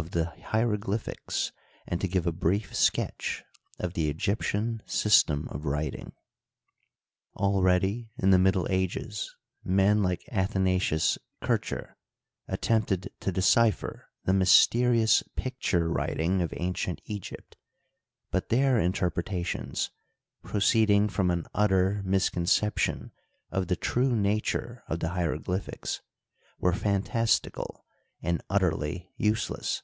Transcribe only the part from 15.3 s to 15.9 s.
picture